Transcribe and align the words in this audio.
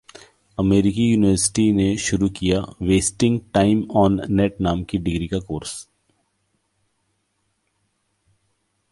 अमेरिकी 0.57 1.03
यूनिवर्सिटी 1.03 1.65
ने 1.71 1.85
शुरू 1.97 2.29
किया 2.29 2.61
'वेस्टिंग 2.81 3.39
टाइम 3.53 3.83
ऑन 3.95 4.19
नेट' 4.31 4.59
नाम 4.61 4.83
का 4.83 4.99
डिग्री 4.99 5.27
कोर्स 5.33 5.75